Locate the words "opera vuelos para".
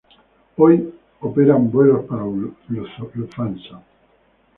1.19-2.23